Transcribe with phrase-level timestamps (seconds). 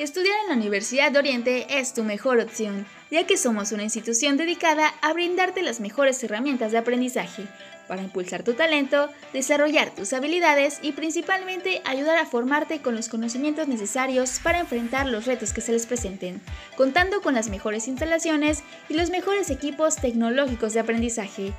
[0.00, 4.38] Estudiar en la Universidad de Oriente es tu mejor opción, ya que somos una institución
[4.38, 7.44] dedicada a brindarte las mejores herramientas de aprendizaje
[7.86, 13.68] para impulsar tu talento, desarrollar tus habilidades y principalmente ayudar a formarte con los conocimientos
[13.68, 16.40] necesarios para enfrentar los retos que se les presenten,
[16.78, 21.52] contando con las mejores instalaciones y los mejores equipos tecnológicos de aprendizaje.